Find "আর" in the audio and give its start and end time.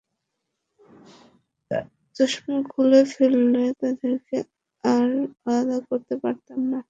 4.83-5.09